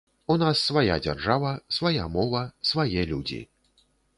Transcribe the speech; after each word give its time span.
У 0.25 0.35
нас 0.43 0.61
свая 0.69 0.95
дзяржава, 1.07 1.51
свая 1.79 2.09
мова, 2.17 2.43
свае 2.73 3.07
людзі. 3.15 3.39